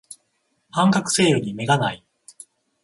[0.71, 2.03] 半額セールに目がない